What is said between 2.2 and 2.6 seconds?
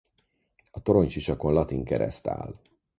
áll.